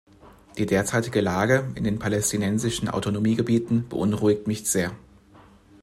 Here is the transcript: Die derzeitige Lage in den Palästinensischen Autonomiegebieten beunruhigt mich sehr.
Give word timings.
Die 0.57 0.65
derzeitige 0.65 1.21
Lage 1.21 1.71
in 1.75 1.83
den 1.83 1.99
Palästinensischen 1.99 2.89
Autonomiegebieten 2.89 3.87
beunruhigt 3.87 4.47
mich 4.47 4.67
sehr. 4.67 4.95